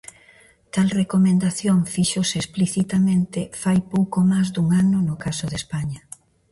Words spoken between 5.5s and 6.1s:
de España.